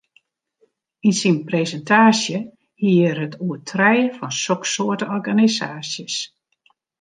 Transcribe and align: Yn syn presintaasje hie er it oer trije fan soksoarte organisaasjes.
Yn 1.07 1.15
syn 1.19 1.35
presintaasje 1.49 2.39
hie 2.83 2.95
er 3.09 3.19
it 3.25 3.35
oer 3.45 3.61
trije 3.69 4.09
fan 4.17 4.33
soksoarte 4.43 5.05
organisaasjes. 5.17 6.15